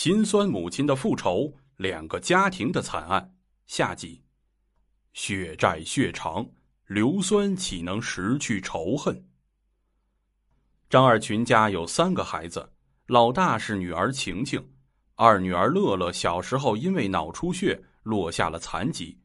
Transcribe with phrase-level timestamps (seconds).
[0.00, 3.34] 心酸母亲的复仇，两个家庭的惨案。
[3.66, 4.22] 下集，
[5.12, 6.48] 血债血偿，
[6.86, 9.20] 硫酸岂能失去仇恨？
[10.88, 12.70] 张二群家有三个孩子，
[13.08, 14.64] 老大是女儿晴晴，
[15.16, 19.18] 二女儿乐乐小时候因为脑出血落下了残疾，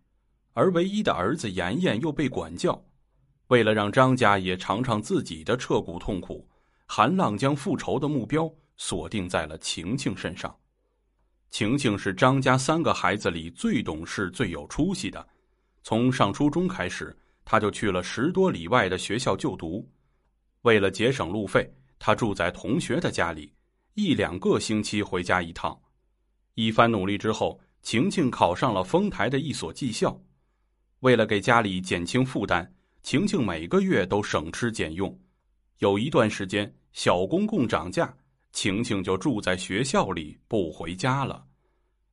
[0.54, 2.84] 而唯一的儿子妍妍又被管教。
[3.50, 6.50] 为了让张家也尝尝自己的彻骨痛苦，
[6.88, 8.52] 韩浪将复仇的目标。
[8.76, 10.54] 锁定在了晴晴身上。
[11.54, 15.24] 晴晴是张家三个孩子里最懂事、最有出息的。
[15.84, 19.88] 从上初中开始，他就去了十多里外的学校就读。
[20.64, 23.54] 为了节省路费，他住在同学的家里，
[23.94, 25.80] 一两个星期回家一趟。
[26.56, 30.20] 一番努力之后，晴晴考上了丰台的一所技校。
[31.02, 32.68] 为了给家里减轻负担，
[33.04, 35.16] 晴晴每个月都省吃俭用。
[35.78, 38.12] 有一段时间，小公共涨价。
[38.54, 41.44] 晴晴就住在学校里，不回家了。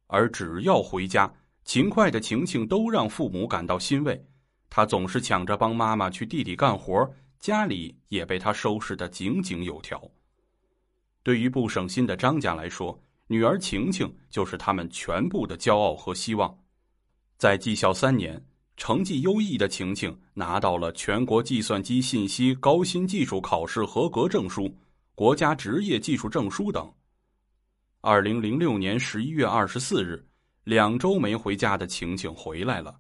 [0.07, 1.33] 而只要回家，
[1.65, 4.21] 勤快的晴晴都让父母感到欣慰。
[4.68, 10.02] 她总是抢着帮妈妈去地里干活，家里也被她收拾得井井有条。
[11.23, 16.59] 对于不省心的张家来说，女儿晴晴就是他们全部的骄傲和希望。
[17.37, 18.43] 在技校三年，
[18.77, 24.74] 成绩优异的晴晴拿到了全国计算机信息高新技术考试合格证书。
[25.21, 26.90] 国家职业技术证书等。
[28.01, 30.27] 二零零六年十一月二十四日，
[30.65, 32.99] 两周没回家的晴晴回来了。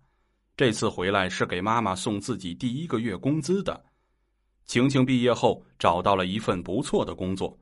[0.54, 3.82] 这次回来是给妈妈送自己第一个月工资的。
[4.66, 7.58] 晴晴毕业后找到了一份不错的工作，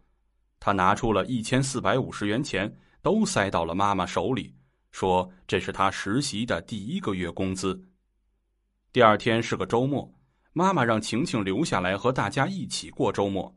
[0.58, 4.52] 她拿出了一千四百五十元钱，都塞到了妈妈手里，
[4.90, 7.80] 说这是她实习的第一个月工资。
[8.92, 10.12] 第二天是个周末，
[10.52, 13.56] 妈妈让晴晴留下来和大家一起过周末。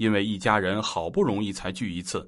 [0.00, 2.26] 因为一家人好不容易才聚一次，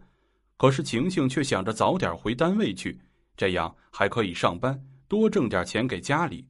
[0.58, 3.00] 可是晴晴却想着早点回单位去，
[3.34, 4.78] 这样还可以上班，
[5.08, 6.46] 多挣点钱给家里。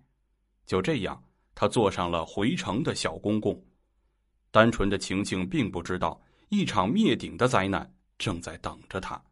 [0.67, 1.23] 就这样，
[1.55, 3.65] 她坐上了回城的小公共。
[4.50, 7.88] 单纯的晴晴并不知道，一场灭顶的灾难
[8.19, 9.22] 正在等着她。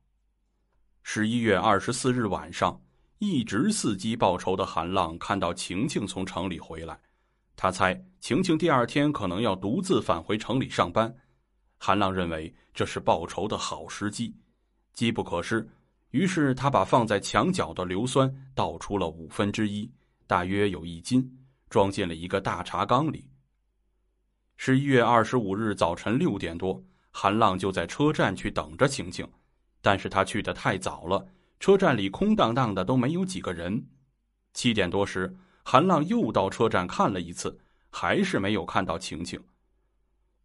[1.02, 2.80] 十一月二十四日晚上，
[3.18, 6.96] 一直伺机报仇的韩浪看到晴晴从城里回来，
[7.56, 11.12] 他猜晴晴第二天可能要独自返回城里上班。
[11.82, 14.36] 韩浪认为这是报仇的好时机，
[14.92, 15.66] 机不可失。
[16.10, 19.90] 于是他把放在墙角的硫酸倒出了五分之一，
[20.26, 21.38] 大约有一斤，
[21.70, 23.26] 装进了一个大茶缸里。
[24.58, 29.26] 十一月二十五日早晨六点多，韩浪就在车站去等着晴晴，
[29.80, 31.26] 但是他去的太早了，
[31.60, 33.82] 车站里空荡荡的，都没有几个人。
[34.52, 37.58] 七点多时，韩浪又到车站看了一次，
[37.88, 39.42] 还是没有看到晴晴。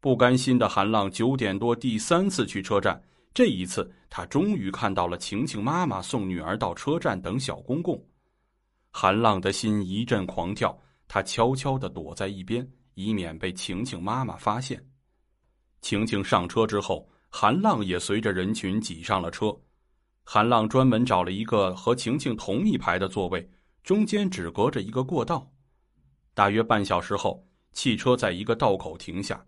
[0.06, 3.02] 不甘心的韩浪九点多第三次去车站，
[3.34, 8.00] 这一次他终于看到了晴晴妈妈送女儿到车站等小公公。
[8.92, 14.80] 韩浪的心一阵狂跳，他悄悄的躲在一边，以免被晴晴妈妈发现。
[15.82, 19.52] 晴晴上车之后，韩浪也随着人群挤上了车。
[20.24, 23.50] 韩浪专门找了一个和晴晴同一排的座位，
[23.82, 25.52] 中间只隔着一个过道。
[26.36, 29.44] 大约半小时后，汽车在一个道口停下。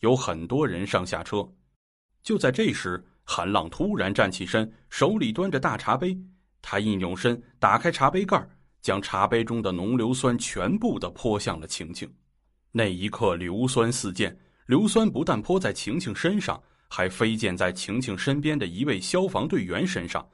[0.00, 1.48] 有很多人上下车，
[2.22, 6.16] 就在这时，韩浪突然站起身，手里端着大茶杯。
[6.62, 8.48] 他一扭身，打开茶杯盖，
[8.80, 12.08] 将茶杯中的浓硫酸全部的泼向了晴晴。
[12.70, 20.26] 那一刻，硫酸四溅，硫酸不但泼在晴晴身上，还飞溅在晴晴身边的一位消防队员身上。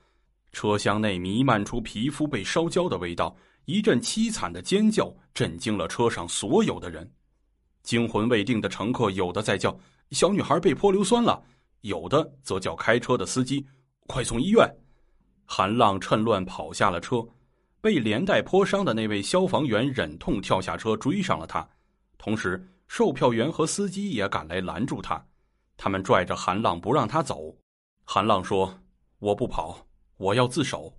[0.53, 7.11] 车厢内弥漫出皮肤被烧焦的味道，一阵凄惨的尖叫震惊了车上所有的人。
[7.85, 9.79] 惊魂未定的乘客有的在叫
[10.11, 11.41] “小女孩被泼硫酸了”，
[11.83, 13.65] 有的则叫开车的司机
[14.09, 14.69] “快送医院”。
[15.47, 17.23] 韩浪趁乱跑下了车，
[17.83, 21.69] 被连带泼伤的那位消防员忍痛跳下车追上了他，
[22.17, 25.23] 同时售票员和司机也赶来拦住他，
[25.77, 27.55] 他们拽着韩浪不让他走。
[28.05, 28.75] 韩浪说
[29.21, 29.87] ：“我不跑，
[30.17, 30.91] 我要自首。”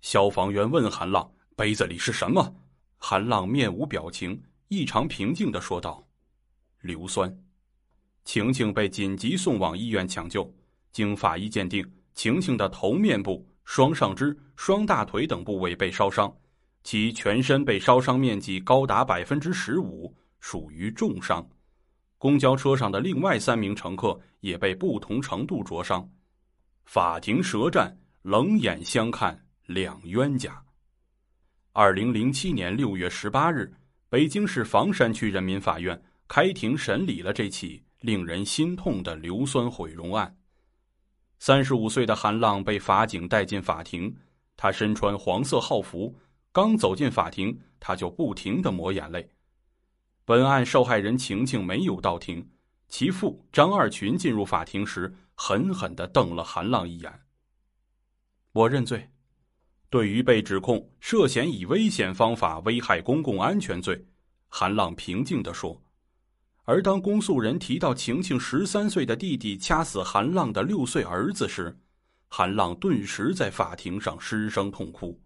[0.00, 2.54] 消防员问韩浪：“杯子里是什么？”
[2.96, 4.42] 韩浪面无表情。
[4.68, 6.06] 异常平静的说道
[6.80, 7.34] ：“硫酸。”
[8.24, 10.54] 晴晴被紧急送往医院抢救。
[10.92, 16.34] 经法医鉴定，晴晴的头面部、双上肢、双大腿等部位被烧伤，
[16.82, 21.46] 其全身被烧伤面积高达百分之十五，属于重伤。
[22.18, 26.06] 公交车上的另外三名乘客也被不同程度灼伤。
[26.84, 30.62] 法庭舌战，冷眼相看两冤家。
[31.72, 33.72] 二零零七年六月十八日。
[34.10, 40.34] 北京市房山区人民法院开庭审理了这起令人心痛的硫酸毁容案。
[41.38, 44.16] 三十五岁的韩浪被法警带进法庭，
[44.56, 46.18] 他身穿黄色号服，
[46.52, 49.30] 刚走进法庭，他就不停的抹眼泪。
[50.24, 52.48] 本案受害人晴晴没有到庭，
[52.88, 57.12] 其父张二群进入法庭时，狠狠的瞪了韩浪一眼。
[58.52, 59.06] 我认罪。
[59.90, 64.04] 对于被指控涉嫌以危险方法危害公共安全罪，
[64.48, 65.80] 韩浪平静的说。
[66.64, 71.74] 而当公诉人提到晴晴十三岁的弟弟掐死韩浪的六岁儿子时，
[72.28, 75.18] 韩浪顿时在法庭上失声痛哭。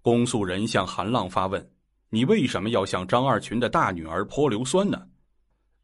[0.00, 1.70] 公诉人向韩浪发问
[2.08, 5.08] ：“你为什么要向张二群的大女儿泼硫酸呢？”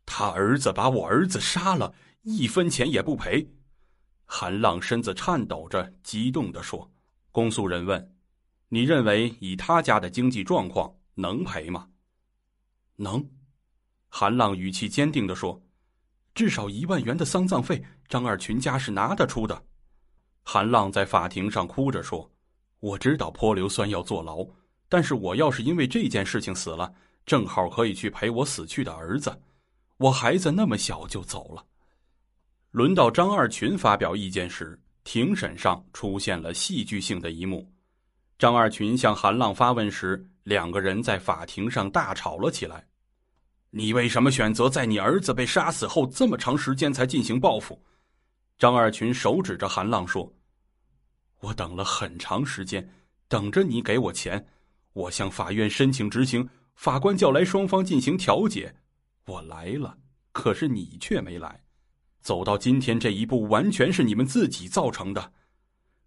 [0.07, 1.93] 他儿子把我儿子杀了，
[2.23, 3.45] 一分钱也不赔。
[4.25, 6.89] 韩浪身子颤抖着，激动地说
[7.37, 8.15] ：“公诉人问，
[8.71, 11.87] 你认为以他家的经济状况能赔吗
[12.97, 13.23] ？”“能。”
[14.09, 15.63] 韩浪语气坚定地说
[16.35, 19.63] ：“至少一万元的丧葬费，张二群家是拿得出的。”
[20.45, 22.33] 韩浪在法庭上哭着说
[22.81, 24.43] ：“我知道泼硫酸要坐牢，
[24.89, 26.91] 但是我要是因为这件事情死了，
[27.27, 29.39] 正好可以去陪我死去的儿子。
[29.99, 31.63] 我孩子那么小就走了。”
[32.73, 37.65] 轮到张二群发表意见时，庭审上出现了戏剧性的一幕：
[38.41, 42.85] 张二群向韩浪发问时，两个人在法庭上大吵了起来。
[43.71, 47.81] 你为什么选择在你儿子被杀死后这么长时间才进行报复？
[48.59, 50.35] 张二群手指着韩浪说
[51.39, 52.93] ：“我等了很长时间，
[53.29, 54.45] 等着你给我钱。
[54.93, 58.75] 我向法院申请执行，法官叫来双方进行调解。
[59.27, 59.97] 我来了，
[60.33, 61.63] 可是你却没来。
[62.27, 65.33] 走到今天这一步，完全是你们自己造成的。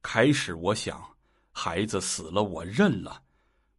[0.02, 1.02] 开始我想，
[1.50, 3.24] 孩子死了，我认了。”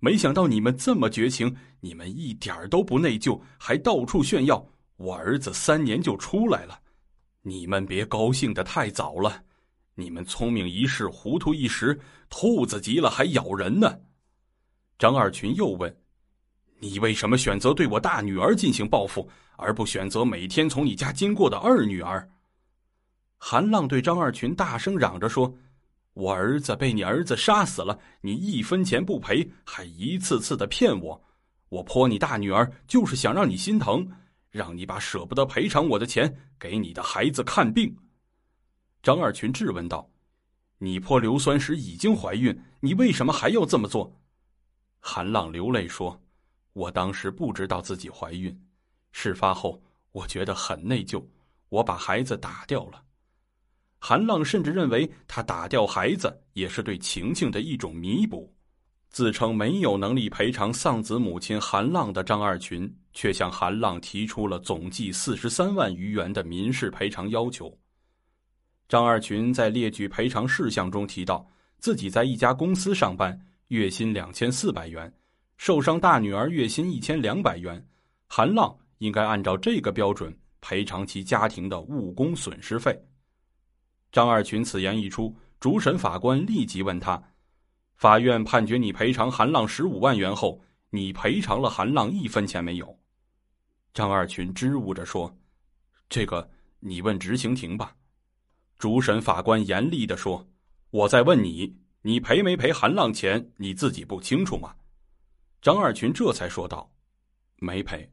[0.00, 4.66] 没想到你们这么绝情，你们一点都不内疚，还到处炫耀。
[4.96, 6.80] 我儿子三年就出来了，
[7.42, 9.44] 你们别高兴的太早了。
[9.94, 12.00] 你们聪明一世，糊涂一时，
[12.30, 14.00] 兔子急了还咬人呢。
[14.98, 15.94] 张二群又问
[16.80, 22.28] ：“你为什么选择对我大女儿进行报复，而不选择每天从你家经过的二女儿？”
[23.38, 25.54] 韩浪对张二群大声嚷着说。
[26.12, 31.22] 我儿子被你儿子杀死了，你一分钱不赔，还一次次的骗我。
[31.68, 34.06] 我泼你大女儿，就是想让你心疼，
[34.50, 37.96] 让你把舍不得赔偿我的钱给你的孩子看病。
[39.04, 40.10] 张二群质问道
[40.78, 44.12] ：“你泼硫酸时已经怀孕，你为什么还要这么做？”
[44.98, 46.20] 韩浪流泪说
[46.72, 48.56] ：“我当时不知道自己怀孕，
[49.12, 49.82] 事发后
[50.12, 51.24] 我觉得很内疚，
[51.68, 53.02] 我把孩子打掉了。”
[54.02, 58.50] 韩浪甚至认为，他打掉孩子也是对晴晴的一种弥补。
[59.10, 67.76] 自称没有能力赔偿丧子母亲韩浪的张二群，却向韩浪提出了总计四十三万余元的民事赔偿要求。
[68.88, 71.44] 张二群在列举赔偿事项中提到，
[71.78, 73.38] 自己在一家公司上班，
[73.68, 75.12] 月薪两千四百元，
[75.60, 77.86] 受伤大女儿月薪一千两百元，
[78.26, 82.98] 韩浪应该按照这个标准赔偿其家庭的误工损失费。
[84.10, 87.22] 张二群此言一出，主审法官立即问他
[87.96, 90.58] ：“法院判决你赔偿韩浪十五万元后，
[90.88, 92.98] 你赔偿了韩浪一分钱没有？”
[93.92, 95.30] 张二群支吾着说
[96.08, 97.94] ：“这个你问执行庭吧。”
[98.78, 100.48] 主审法官严厉的说
[100.88, 103.52] ：“我在问你，你赔没赔韩浪钱？
[103.58, 104.74] 你自己不清楚吗？”
[105.62, 106.90] 张二群这才说道
[107.56, 108.10] ：“没赔。”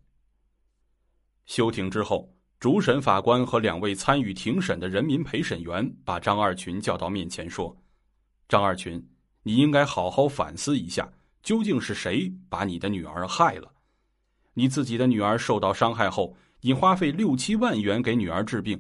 [1.45, 2.33] 休庭之后。
[2.59, 7.77] 主审法官和两位参与庭审的人民陪审员把张二群叫到面前，说
[8.49, 8.99] ：“张二群，
[9.43, 11.07] 你应该好好反思一下，
[11.43, 13.71] 究竟是谁把你的女儿害了？
[14.55, 18.75] 你自己的女儿受到伤害后，你花费六七万元给女儿治病；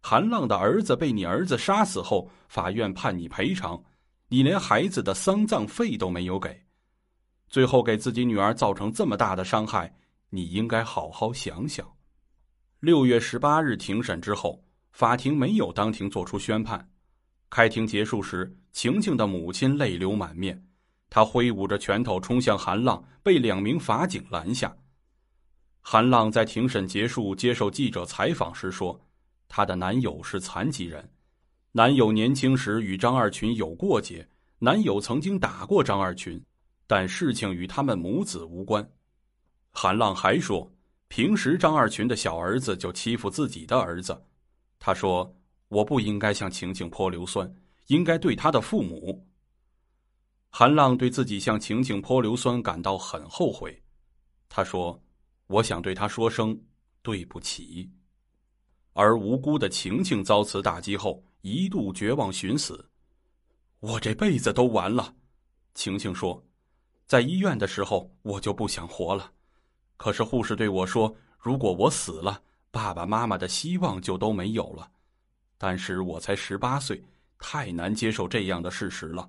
[0.00, 3.80] 韩浪的儿子被你儿子杀死后，法院判你赔偿，
[4.26, 6.60] 你连孩子的丧葬费都没有给，
[7.52, 9.94] 最后给自己女儿造成这么大的伤害，
[10.30, 11.86] 你应该好好想想。”
[12.80, 16.88] 六月十八日庭审之后，法庭没有当庭作出宣判。
[17.50, 20.64] 开庭结束时，晴晴的母亲泪流满面，
[21.10, 24.74] 她挥舞着拳头冲向韩浪，被两名法警拦下。
[25.82, 28.98] 韩浪在庭审结束接受记者采访时说
[29.46, 31.06] ：“她的男友是残疾人，
[31.72, 34.26] 男友年轻时与张二群有过节，
[34.58, 36.42] 男友曾经打过张二群，
[36.92, 38.86] 但事情与他们母子无关。”
[39.72, 40.70] 韩浪还说。
[41.08, 44.18] 平时张二群的小儿子就欺负自己的儿子，
[44.78, 45.30] 他说
[45.68, 47.54] ：“我不应该向晴晴泼硫酸，
[47.88, 49.22] 应该对他的父母。”
[50.48, 53.78] 韩浪对自己向晴晴泼硫酸感到很后悔，
[54.48, 54.98] 他说
[55.48, 56.58] ：“我想对他说声
[57.02, 57.90] 对不起。”
[58.94, 62.88] 而无辜的晴晴遭此打击后，一度绝望寻死。
[63.80, 65.14] 我这辈子都完了，
[65.74, 66.42] 晴晴说，
[67.12, 69.30] 在医院的时候我就不想活了，
[69.98, 74.90] 可是护士对我说，如果我死了，爸爸妈妈的希望就都没有了。
[75.58, 77.04] 但是我才十八岁，
[77.38, 79.28] 太难接受这样的事实了。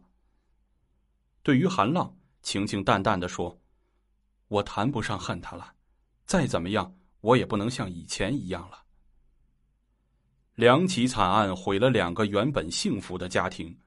[1.41, 3.59] 对于韩浪，晴晴淡淡的说
[4.47, 5.73] ：“我谈不上恨他了，
[6.25, 8.81] 再怎么样，我也不能像以前一样了。”
[10.55, 13.77] 两起惨案毁了两个原本幸福的家庭。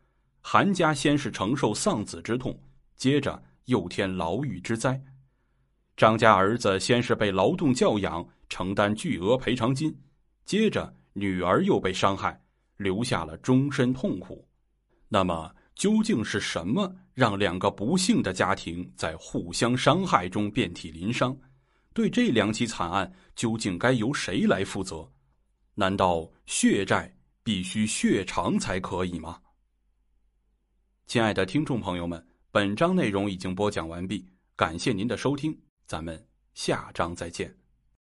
[0.42, 2.54] 韩家先是承受丧子之痛，
[2.94, 5.00] 接着又添牢狱之灾。
[5.96, 9.96] 张家儿子先是被劳动教养，承担巨额赔偿金，
[10.44, 12.38] 接着女儿又被伤害，
[12.76, 14.46] 留下了终身痛苦。
[15.08, 21.36] 那么，究竟是什么让两个不幸的家庭在互相伤害中遍体鳞伤？
[21.94, 25.10] 对这两起惨案，究竟该由谁来负责？
[25.74, 29.40] 难道血债必须血偿才可以吗？
[31.06, 34.24] 亲爱的听众朋友们，本章内容已经播讲完毕，
[34.56, 35.54] 感谢您的收听，
[35.86, 37.54] 咱们下章再见。